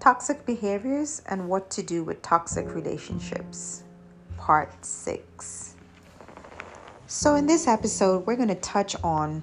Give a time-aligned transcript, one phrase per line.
[0.00, 3.82] Toxic behaviors and what to do with toxic relationships,
[4.38, 5.74] part six.
[7.06, 9.42] So, in this episode, we're going to touch on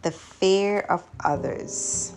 [0.00, 2.14] the fear of others.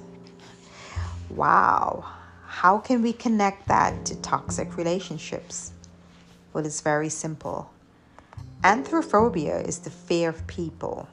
[1.29, 2.05] Wow,
[2.45, 5.73] how can we connect that to toxic relationships?
[6.53, 7.69] Well, it's very simple.
[8.63, 11.09] Anthrophobia is the fear of people.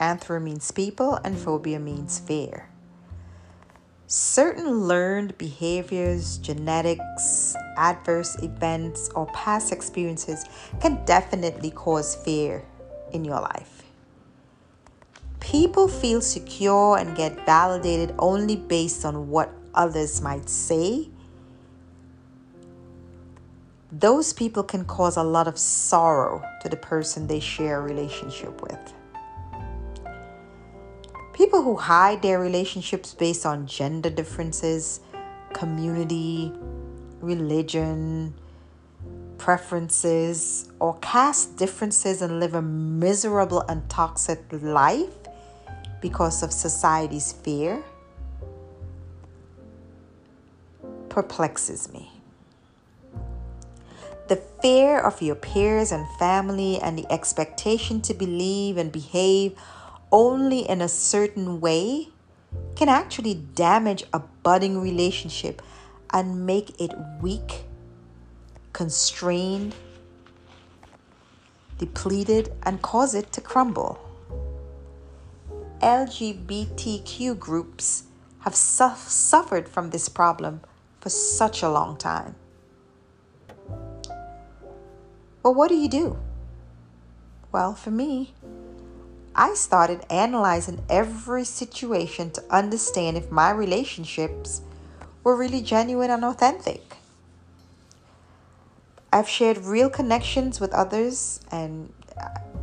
[0.00, 2.69] Anthro means people, and phobia means fear.
[4.12, 10.44] Certain learned behaviors, genetics, adverse events, or past experiences
[10.80, 12.64] can definitely cause fear
[13.12, 13.84] in your life.
[15.38, 21.08] People feel secure and get validated only based on what others might say.
[23.92, 28.60] Those people can cause a lot of sorrow to the person they share a relationship
[28.60, 28.92] with.
[31.40, 35.00] People who hide their relationships based on gender differences,
[35.54, 36.52] community,
[37.22, 38.34] religion,
[39.38, 45.14] preferences, or caste differences and live a miserable and toxic life
[46.02, 47.82] because of society's fear
[51.08, 52.10] perplexes me.
[54.28, 59.58] The fear of your peers and family and the expectation to believe and behave
[60.12, 62.08] only in a certain way
[62.76, 65.62] can actually damage a budding relationship
[66.12, 67.64] and make it weak,
[68.72, 69.74] constrained,
[71.78, 73.98] depleted, and cause it to crumble.
[75.80, 78.04] LGBTQ groups
[78.40, 80.60] have su- suffered from this problem
[81.00, 82.34] for such a long time.
[85.42, 86.18] But what do you do?
[87.50, 88.34] Well, for me,
[89.34, 94.62] I started analyzing every situation to understand if my relationships
[95.22, 96.96] were really genuine and authentic.
[99.12, 101.92] I've shared real connections with others and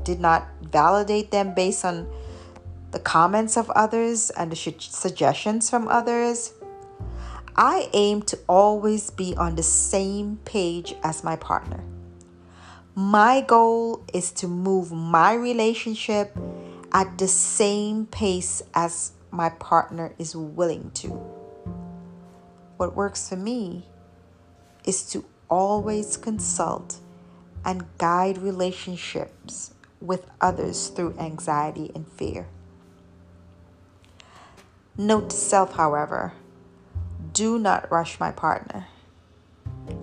[0.04, 2.08] did not validate them based on
[2.92, 6.54] the comments of others and the suggestions from others.
[7.56, 11.84] I aim to always be on the same page as my partner.
[12.96, 16.36] My goal is to move my relationship
[16.92, 21.10] at the same pace as my partner is willing to.
[22.78, 23.86] What works for me
[24.86, 27.00] is to always consult
[27.66, 32.48] and guide relationships with others through anxiety and fear.
[34.98, 36.34] Note to self, however,
[37.34, 38.88] do not rush my partner.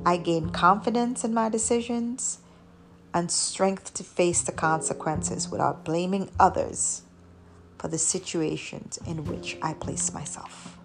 [0.04, 2.38] I gain confidence in my decisions
[3.14, 7.02] and strength to face the consequences without blaming others
[7.78, 10.76] for the situations in which I place myself.